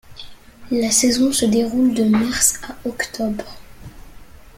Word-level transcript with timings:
La 0.71 0.89
saison 0.89 1.31
se 1.31 1.45
déroule 1.45 1.93
de 1.93 2.05
mars 2.05 2.59
à 2.63 2.75
octobre. 2.89 3.45